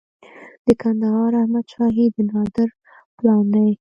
د 0.67 0.67
کندهار 0.81 1.31
احمد 1.41 1.65
شاهي 1.73 2.05
د 2.15 2.17
نادر 2.31 2.69
پلان 3.17 3.45
دی 3.53 3.67